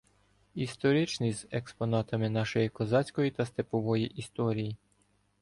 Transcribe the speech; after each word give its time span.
Історичний 0.55 1.33
з 1.33 1.47
експонатами 1.51 2.29
нашої 2.29 2.69
козацької 2.69 3.31
та 3.31 3.45
степової 3.45 4.07
історії 4.07 4.77